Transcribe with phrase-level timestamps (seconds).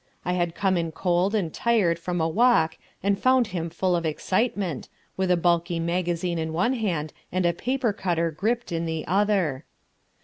[0.25, 4.03] I had come in cold and tired from a walk and found him full of
[4.03, 9.05] excitement, with a bulky magazine in one hand and a paper cutter gripped in the
[9.05, 9.63] other.